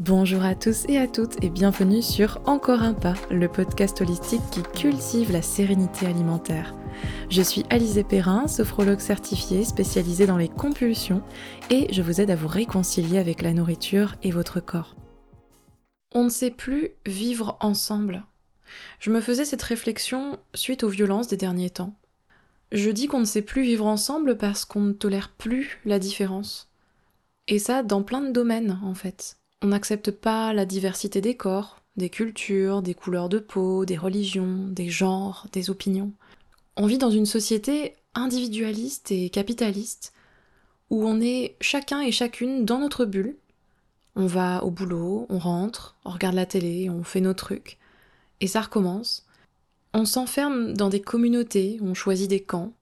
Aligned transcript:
Bonjour 0.00 0.42
à 0.44 0.54
tous 0.54 0.86
et 0.88 0.96
à 0.96 1.06
toutes 1.06 1.44
et 1.44 1.50
bienvenue 1.50 2.00
sur 2.00 2.40
Encore 2.46 2.80
un 2.80 2.94
pas, 2.94 3.12
le 3.30 3.48
podcast 3.48 4.00
holistique 4.00 4.40
qui 4.50 4.62
cultive 4.62 5.30
la 5.30 5.42
sérénité 5.42 6.06
alimentaire. 6.06 6.74
Je 7.28 7.42
suis 7.42 7.66
Alizé 7.68 8.02
Perrin, 8.02 8.48
sophrologue 8.48 9.00
certifiée 9.00 9.62
spécialisée 9.62 10.26
dans 10.26 10.38
les 10.38 10.48
compulsions 10.48 11.22
et 11.68 11.92
je 11.92 12.00
vous 12.00 12.22
aide 12.22 12.30
à 12.30 12.34
vous 12.34 12.48
réconcilier 12.48 13.18
avec 13.18 13.42
la 13.42 13.52
nourriture 13.52 14.14
et 14.22 14.30
votre 14.30 14.58
corps. 14.58 14.96
On 16.14 16.24
ne 16.24 16.30
sait 16.30 16.50
plus 16.50 16.92
vivre 17.04 17.58
ensemble. 17.60 18.24
Je 19.00 19.10
me 19.10 19.20
faisais 19.20 19.44
cette 19.44 19.60
réflexion 19.60 20.38
suite 20.54 20.82
aux 20.82 20.88
violences 20.88 21.28
des 21.28 21.36
derniers 21.36 21.68
temps. 21.68 21.94
Je 22.72 22.88
dis 22.88 23.06
qu'on 23.06 23.20
ne 23.20 23.26
sait 23.26 23.42
plus 23.42 23.64
vivre 23.64 23.84
ensemble 23.84 24.38
parce 24.38 24.64
qu'on 24.64 24.80
ne 24.80 24.92
tolère 24.94 25.28
plus 25.36 25.78
la 25.84 25.98
différence. 25.98 26.70
Et 27.48 27.58
ça 27.58 27.82
dans 27.82 28.02
plein 28.02 28.22
de 28.22 28.32
domaines 28.32 28.80
en 28.82 28.94
fait. 28.94 29.36
On 29.62 29.68
n'accepte 29.68 30.10
pas 30.10 30.54
la 30.54 30.64
diversité 30.64 31.20
des 31.20 31.36
corps, 31.36 31.82
des 31.96 32.08
cultures, 32.08 32.80
des 32.80 32.94
couleurs 32.94 33.28
de 33.28 33.38
peau, 33.38 33.84
des 33.84 33.98
religions, 33.98 34.66
des 34.68 34.88
genres, 34.88 35.46
des 35.52 35.68
opinions. 35.68 36.12
On 36.76 36.86
vit 36.86 36.96
dans 36.96 37.10
une 37.10 37.26
société 37.26 37.94
individualiste 38.14 39.12
et 39.12 39.28
capitaliste, 39.28 40.14
où 40.88 41.04
on 41.04 41.20
est 41.20 41.56
chacun 41.60 42.00
et 42.00 42.10
chacune 42.10 42.64
dans 42.64 42.78
notre 42.78 43.04
bulle. 43.04 43.36
On 44.16 44.26
va 44.26 44.64
au 44.64 44.70
boulot, 44.70 45.26
on 45.28 45.38
rentre, 45.38 45.96
on 46.06 46.10
regarde 46.10 46.36
la 46.36 46.46
télé, 46.46 46.88
on 46.88 47.04
fait 47.04 47.20
nos 47.20 47.34
trucs, 47.34 47.78
et 48.40 48.46
ça 48.46 48.62
recommence. 48.62 49.26
On 49.92 50.06
s'enferme 50.06 50.72
dans 50.72 50.88
des 50.88 51.02
communautés, 51.02 51.78
on 51.82 51.92
choisit 51.92 52.30
des 52.30 52.42
camps, 52.42 52.72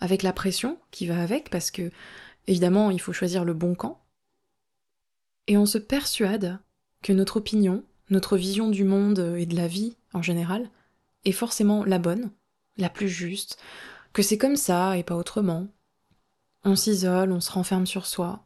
avec 0.00 0.22
la 0.22 0.34
pression 0.34 0.76
qui 0.90 1.06
va 1.06 1.22
avec, 1.22 1.48
parce 1.48 1.70
que, 1.70 1.90
évidemment, 2.46 2.90
il 2.90 3.00
faut 3.00 3.14
choisir 3.14 3.44
le 3.44 3.54
bon 3.54 3.74
camp 3.74 4.05
et 5.46 5.56
on 5.56 5.66
se 5.66 5.78
persuade 5.78 6.58
que 7.02 7.12
notre 7.12 7.38
opinion, 7.38 7.84
notre 8.10 8.36
vision 8.36 8.68
du 8.68 8.84
monde 8.84 9.34
et 9.38 9.46
de 9.46 9.56
la 9.56 9.68
vie 9.68 9.96
en 10.12 10.22
général, 10.22 10.70
est 11.24 11.32
forcément 11.32 11.84
la 11.84 11.98
bonne, 11.98 12.30
la 12.76 12.88
plus 12.88 13.08
juste, 13.08 13.58
que 14.12 14.22
c'est 14.22 14.38
comme 14.38 14.56
ça 14.56 14.96
et 14.96 15.02
pas 15.02 15.16
autrement. 15.16 15.68
On 16.64 16.74
s'isole, 16.76 17.32
on 17.32 17.40
se 17.40 17.52
renferme 17.52 17.86
sur 17.86 18.06
soi. 18.06 18.42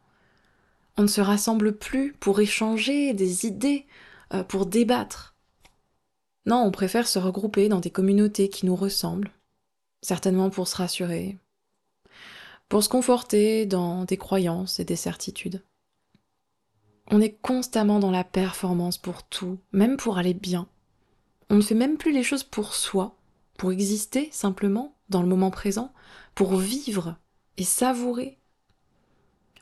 On 0.97 1.03
ne 1.03 1.07
se 1.07 1.21
rassemble 1.21 1.77
plus 1.77 2.13
pour 2.13 2.39
échanger 2.39 3.13
des 3.13 3.45
idées, 3.45 3.85
euh, 4.33 4.43
pour 4.43 4.65
débattre. 4.65 5.35
Non, 6.45 6.63
on 6.63 6.71
préfère 6.71 7.07
se 7.07 7.19
regrouper 7.19 7.69
dans 7.69 7.79
des 7.79 7.91
communautés 7.91 8.49
qui 8.49 8.65
nous 8.65 8.75
ressemblent, 8.75 9.31
certainement 10.01 10.49
pour 10.49 10.67
se 10.67 10.75
rassurer, 10.75 11.37
pour 12.67 12.83
se 12.83 12.89
conforter 12.89 13.65
dans 13.65 14.05
des 14.05 14.17
croyances 14.17 14.79
et 14.79 14.85
des 14.85 14.95
certitudes. 14.95 15.63
On 17.13 17.19
est 17.19 17.37
constamment 17.41 17.99
dans 17.99 18.09
la 18.09 18.23
performance 18.23 18.97
pour 18.97 19.23
tout, 19.23 19.59
même 19.73 19.97
pour 19.97 20.17
aller 20.17 20.33
bien. 20.33 20.69
On 21.49 21.55
ne 21.55 21.61
fait 21.61 21.75
même 21.75 21.97
plus 21.97 22.13
les 22.13 22.23
choses 22.23 22.43
pour 22.43 22.73
soi, 22.73 23.17
pour 23.57 23.73
exister 23.73 24.29
simplement 24.31 24.95
dans 25.09 25.21
le 25.21 25.27
moment 25.27 25.51
présent, 25.51 25.93
pour 26.35 26.55
vivre 26.55 27.17
et 27.57 27.65
savourer. 27.65 28.39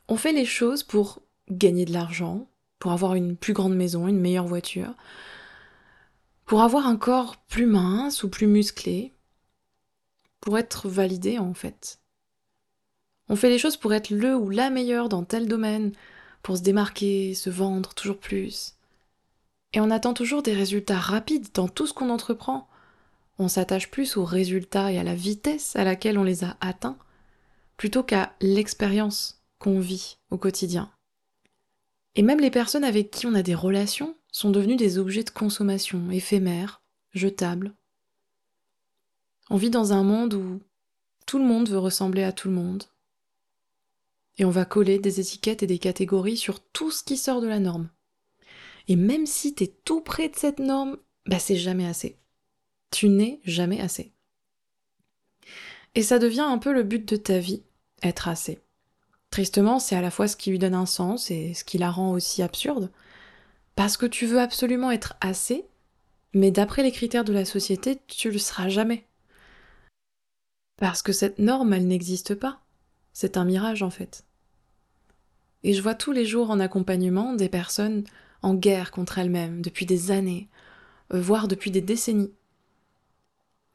On 0.07 0.15
fait 0.15 0.31
les 0.31 0.45
choses 0.45 0.83
pour 0.83 1.23
gagner 1.49 1.85
de 1.85 1.93
l'argent, 1.93 2.47
pour 2.77 2.91
avoir 2.91 3.15
une 3.15 3.35
plus 3.35 3.53
grande 3.53 3.75
maison, 3.75 4.07
une 4.07 4.19
meilleure 4.19 4.45
voiture, 4.45 4.93
pour 6.45 6.61
avoir 6.61 6.85
un 6.85 6.97
corps 6.97 7.37
plus 7.47 7.65
mince 7.65 8.21
ou 8.21 8.29
plus 8.29 8.47
musclé, 8.47 9.15
pour 10.39 10.59
être 10.59 10.87
validé 10.87 11.39
en 11.39 11.55
fait. 11.55 11.99
On 13.27 13.35
fait 13.35 13.49
les 13.49 13.57
choses 13.57 13.77
pour 13.77 13.91
être 13.93 14.11
le 14.11 14.35
ou 14.35 14.51
la 14.51 14.69
meilleure 14.69 15.09
dans 15.09 15.23
tel 15.23 15.47
domaine, 15.47 15.93
pour 16.41 16.57
se 16.57 16.63
démarquer, 16.63 17.33
se 17.33 17.49
vendre 17.49 17.93
toujours 17.93 18.19
plus. 18.19 18.75
Et 19.73 19.79
on 19.79 19.91
attend 19.91 20.13
toujours 20.13 20.41
des 20.41 20.53
résultats 20.53 20.97
rapides 20.97 21.49
dans 21.53 21.67
tout 21.67 21.85
ce 21.85 21.93
qu'on 21.93 22.09
entreprend. 22.09 22.67
On 23.37 23.47
s'attache 23.47 23.91
plus 23.91 24.17
aux 24.17 24.25
résultats 24.25 24.91
et 24.91 24.97
à 24.97 25.03
la 25.03 25.15
vitesse 25.15 25.75
à 25.75 25.83
laquelle 25.83 26.17
on 26.17 26.23
les 26.23 26.43
a 26.43 26.57
atteints, 26.61 26.97
plutôt 27.77 28.03
qu'à 28.03 28.33
l'expérience 28.41 29.43
qu'on 29.59 29.79
vit 29.79 30.17
au 30.31 30.37
quotidien. 30.37 30.91
Et 32.15 32.21
même 32.21 32.39
les 32.39 32.51
personnes 32.51 32.83
avec 32.83 33.11
qui 33.11 33.27
on 33.27 33.35
a 33.35 33.43
des 33.43 33.55
relations 33.55 34.15
sont 34.31 34.49
devenues 34.49 34.75
des 34.75 34.97
objets 34.97 35.23
de 35.23 35.29
consommation 35.29 36.09
éphémères, 36.11 36.81
jetables. 37.13 37.73
On 39.49 39.57
vit 39.57 39.69
dans 39.69 39.93
un 39.93 40.03
monde 40.03 40.33
où 40.33 40.61
tout 41.25 41.39
le 41.39 41.45
monde 41.45 41.69
veut 41.69 41.79
ressembler 41.79 42.23
à 42.23 42.31
tout 42.31 42.47
le 42.47 42.55
monde, 42.55 42.83
et 44.39 44.45
on 44.45 44.49
va 44.49 44.65
coller 44.65 44.99
des 44.99 45.19
étiquettes 45.19 45.63
et 45.63 45.67
des 45.67 45.79
catégories 45.79 46.37
sur 46.37 46.61
tout 46.61 46.91
ce 46.91 47.03
qui 47.03 47.17
sort 47.17 47.41
de 47.41 47.47
la 47.47 47.59
norme. 47.59 47.89
Et 48.87 48.95
même 48.95 49.25
si 49.25 49.53
t'es 49.53 49.67
tout 49.67 50.01
près 50.01 50.29
de 50.29 50.35
cette 50.35 50.59
norme, 50.59 50.97
bah 51.27 51.39
c'est 51.39 51.57
jamais 51.57 51.85
assez. 51.85 52.17
Tu 52.89 53.09
n'es 53.09 53.41
jamais 53.43 53.81
assez. 53.81 54.13
Et 55.93 56.03
ça 56.03 56.19
devient 56.19 56.39
un 56.39 56.57
peu 56.57 56.73
le 56.73 56.83
but 56.83 57.07
de 57.07 57.17
ta 57.17 57.39
vie, 57.39 57.63
être 58.01 58.29
assez. 58.29 58.61
Tristement, 59.29 59.77
c'est 59.77 59.95
à 59.97 60.01
la 60.01 60.09
fois 60.09 60.27
ce 60.27 60.37
qui 60.37 60.51
lui 60.51 60.57
donne 60.57 60.73
un 60.73 60.85
sens 60.85 61.29
et 61.29 61.53
ce 61.53 61.65
qui 61.65 61.77
la 61.77 61.91
rend 61.91 62.13
aussi 62.13 62.41
absurde, 62.41 62.89
parce 63.75 63.97
que 63.97 64.05
tu 64.05 64.25
veux 64.25 64.39
absolument 64.39 64.89
être 64.89 65.15
assez, 65.19 65.65
mais 66.33 66.49
d'après 66.49 66.81
les 66.81 66.91
critères 66.91 67.25
de 67.25 67.33
la 67.33 67.45
société, 67.45 68.01
tu 68.07 68.31
le 68.31 68.39
seras 68.39 68.69
jamais. 68.69 69.05
Parce 70.77 71.01
que 71.01 71.11
cette 71.11 71.39
norme, 71.39 71.73
elle 71.73 71.87
n'existe 71.87 72.35
pas. 72.35 72.61
C'est 73.11 73.35
un 73.35 73.43
mirage 73.43 73.83
en 73.83 73.89
fait. 73.89 74.23
Et 75.63 75.73
je 75.73 75.81
vois 75.81 75.95
tous 75.95 76.11
les 76.11 76.25
jours 76.25 76.51
en 76.51 76.59
accompagnement 76.59 77.33
des 77.33 77.49
personnes 77.49 78.03
en 78.41 78.53
guerre 78.53 78.91
contre 78.91 79.17
elles-mêmes 79.17 79.61
depuis 79.61 79.85
des 79.85 80.11
années, 80.11 80.47
euh, 81.13 81.19
voire 81.19 81.47
depuis 81.47 81.71
des 81.71 81.81
décennies. 81.81 82.33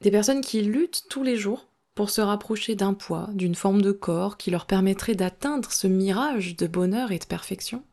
Des 0.01 0.11
personnes 0.11 0.41
qui 0.41 0.63
luttent 0.63 1.05
tous 1.09 1.23
les 1.23 1.37
jours 1.37 1.69
pour 1.95 2.11
se 2.11 2.21
rapprocher 2.21 2.75
d'un 2.75 2.95
poids, 2.95 3.29
d'une 3.33 3.55
forme 3.55 3.83
de 3.83 3.93
corps 3.93 4.37
qui 4.37 4.51
leur 4.51 4.67
permettrait 4.67 5.15
d'atteindre 5.15 5.71
ce 5.73 5.87
mirage 5.87 6.57
de 6.57 6.67
bonheur 6.67 7.13
et 7.13 7.19
de 7.19 7.25
perfection. 7.25 7.85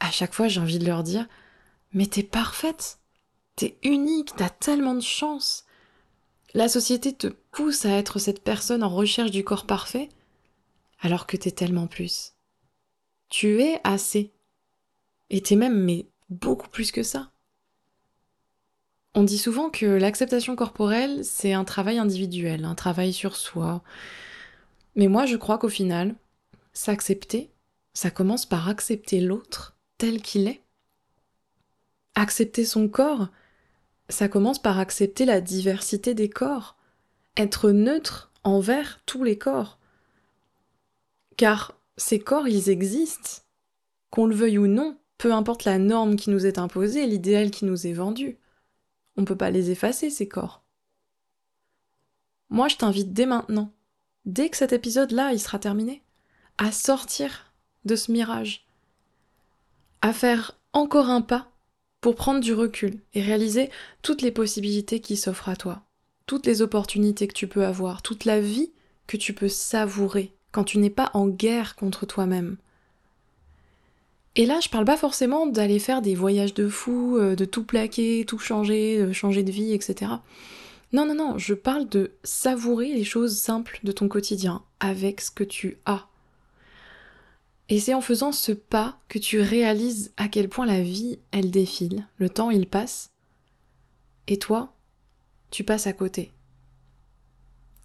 À 0.00 0.10
chaque 0.10 0.34
fois, 0.34 0.48
j'ai 0.48 0.60
envie 0.60 0.78
de 0.78 0.86
leur 0.86 1.02
dire 1.02 1.26
Mais 1.92 2.06
t'es 2.06 2.22
parfaite, 2.22 2.98
t'es 3.56 3.78
unique, 3.82 4.34
t'as 4.36 4.50
tellement 4.50 4.94
de 4.94 5.00
chance. 5.00 5.64
La 6.54 6.68
société 6.68 7.12
te 7.12 7.26
pousse 7.26 7.84
à 7.84 7.90
être 7.90 8.18
cette 8.18 8.42
personne 8.42 8.82
en 8.82 8.88
recherche 8.88 9.30
du 9.30 9.44
corps 9.44 9.66
parfait, 9.66 10.08
alors 11.00 11.26
que 11.26 11.36
t'es 11.36 11.50
tellement 11.50 11.86
plus. 11.86 12.32
Tu 13.28 13.60
es 13.60 13.80
assez. 13.84 14.32
Et 15.30 15.42
t'es 15.42 15.56
même, 15.56 15.78
mais 15.84 16.06
beaucoup 16.30 16.68
plus 16.68 16.92
que 16.92 17.02
ça. 17.02 17.30
On 19.14 19.22
dit 19.22 19.38
souvent 19.38 19.70
que 19.70 19.86
l'acceptation 19.86 20.54
corporelle, 20.54 21.24
c'est 21.24 21.52
un 21.52 21.64
travail 21.64 21.98
individuel, 21.98 22.64
un 22.64 22.74
travail 22.74 23.12
sur 23.12 23.36
soi. 23.36 23.82
Mais 24.94 25.08
moi, 25.08 25.26
je 25.26 25.36
crois 25.36 25.58
qu'au 25.58 25.68
final, 25.68 26.14
s'accepter, 26.72 27.50
ça 27.94 28.10
commence 28.10 28.46
par 28.46 28.68
accepter 28.68 29.20
l'autre 29.20 29.76
tel 29.96 30.22
qu'il 30.22 30.46
est. 30.46 30.62
Accepter 32.14 32.64
son 32.64 32.88
corps, 32.88 33.28
ça 34.08 34.28
commence 34.28 34.60
par 34.60 34.78
accepter 34.78 35.24
la 35.24 35.40
diversité 35.40 36.14
des 36.14 36.30
corps, 36.30 36.76
être 37.36 37.70
neutre 37.70 38.30
envers 38.44 39.00
tous 39.06 39.24
les 39.24 39.38
corps. 39.38 39.78
Car 41.36 41.77
ces 41.98 42.20
corps, 42.20 42.48
ils 42.48 42.70
existent. 42.70 43.42
Qu'on 44.10 44.26
le 44.26 44.34
veuille 44.34 44.56
ou 44.56 44.66
non, 44.66 44.96
peu 45.18 45.34
importe 45.34 45.64
la 45.64 45.78
norme 45.78 46.16
qui 46.16 46.30
nous 46.30 46.46
est 46.46 46.58
imposée, 46.58 47.06
l'idéal 47.06 47.50
qui 47.50 47.64
nous 47.64 47.86
est 47.86 47.92
vendu. 47.92 48.38
On 49.16 49.22
ne 49.22 49.26
peut 49.26 49.36
pas 49.36 49.50
les 49.50 49.70
effacer, 49.70 50.08
ces 50.08 50.28
corps. 50.28 50.62
Moi, 52.48 52.68
je 52.68 52.76
t'invite 52.76 53.12
dès 53.12 53.26
maintenant, 53.26 53.74
dès 54.24 54.48
que 54.48 54.56
cet 54.56 54.72
épisode-là, 54.72 55.32
il 55.32 55.40
sera 55.40 55.58
terminé, 55.58 56.02
à 56.56 56.72
sortir 56.72 57.52
de 57.84 57.96
ce 57.96 58.10
mirage, 58.12 58.66
à 60.00 60.12
faire 60.12 60.58
encore 60.72 61.10
un 61.10 61.20
pas 61.20 61.50
pour 62.00 62.14
prendre 62.14 62.40
du 62.40 62.54
recul 62.54 63.02
et 63.12 63.20
réaliser 63.20 63.70
toutes 64.02 64.22
les 64.22 64.30
possibilités 64.30 65.00
qui 65.00 65.16
s'offrent 65.16 65.48
à 65.48 65.56
toi, 65.56 65.82
toutes 66.26 66.46
les 66.46 66.62
opportunités 66.62 67.26
que 67.26 67.34
tu 67.34 67.48
peux 67.48 67.66
avoir, 67.66 68.02
toute 68.02 68.24
la 68.24 68.40
vie 68.40 68.72
que 69.08 69.16
tu 69.16 69.34
peux 69.34 69.48
savourer 69.48 70.37
quand 70.52 70.64
tu 70.64 70.78
n'es 70.78 70.90
pas 70.90 71.10
en 71.14 71.28
guerre 71.28 71.76
contre 71.76 72.06
toi-même. 72.06 72.56
Et 74.36 74.46
là, 74.46 74.60
je 74.60 74.68
parle 74.68 74.84
pas 74.84 74.96
forcément 74.96 75.46
d'aller 75.46 75.78
faire 75.78 76.00
des 76.00 76.14
voyages 76.14 76.54
de 76.54 76.68
fou, 76.68 77.16
euh, 77.16 77.34
de 77.34 77.44
tout 77.44 77.64
plaquer, 77.64 78.24
tout 78.26 78.38
changer, 78.38 79.04
de 79.04 79.12
changer 79.12 79.42
de 79.42 79.50
vie, 79.50 79.72
etc. 79.72 80.12
Non, 80.92 81.04
non, 81.04 81.14
non, 81.14 81.38
je 81.38 81.54
parle 81.54 81.88
de 81.88 82.12
savourer 82.22 82.94
les 82.94 83.04
choses 83.04 83.36
simples 83.36 83.80
de 83.82 83.92
ton 83.92 84.08
quotidien 84.08 84.62
avec 84.80 85.20
ce 85.20 85.30
que 85.30 85.44
tu 85.44 85.78
as. 85.86 86.06
Et 87.68 87.80
c'est 87.80 87.94
en 87.94 88.00
faisant 88.00 88.32
ce 88.32 88.52
pas 88.52 88.98
que 89.08 89.18
tu 89.18 89.40
réalises 89.40 90.12
à 90.16 90.28
quel 90.28 90.48
point 90.48 90.64
la 90.64 90.80
vie, 90.80 91.18
elle 91.32 91.50
défile, 91.50 92.06
le 92.16 92.30
temps, 92.30 92.50
il 92.50 92.66
passe, 92.66 93.10
et 94.26 94.38
toi, 94.38 94.72
tu 95.50 95.64
passes 95.64 95.86
à 95.86 95.92
côté. 95.92 96.32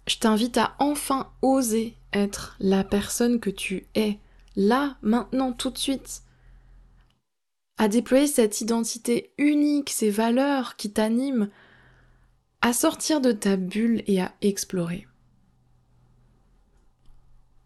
Je 0.06 0.16
t'invite 0.16 0.56
à 0.56 0.74
enfin 0.78 1.30
oser 1.42 1.94
être 2.14 2.56
la 2.60 2.84
personne 2.84 3.40
que 3.40 3.50
tu 3.50 3.86
es, 3.94 4.18
là, 4.56 4.96
maintenant, 5.02 5.52
tout 5.52 5.70
de 5.70 5.78
suite. 5.78 6.22
à 7.76 7.88
déployer 7.88 8.26
cette 8.26 8.60
identité 8.60 9.32
unique, 9.36 9.90
ces 9.90 10.10
valeurs 10.10 10.76
qui 10.76 10.92
t'animent, 10.92 11.48
à 12.60 12.72
sortir 12.72 13.20
de 13.20 13.32
ta 13.32 13.56
bulle 13.56 14.02
et 14.06 14.20
à 14.20 14.32
explorer. 14.42 15.06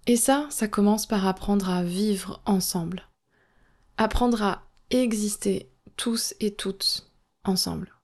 Et 0.06 0.17
ça, 0.17 0.47
ça 0.51 0.67
commence 0.67 1.06
par 1.06 1.27
apprendre 1.27 1.69
à 1.69 1.85
vivre 1.85 2.41
ensemble, 2.47 3.03
apprendre 3.99 4.43
à 4.43 4.62
exister 4.91 5.71
tous 5.97 6.35
et 6.41 6.55
toutes 6.55 7.12
ensemble. 7.44 7.98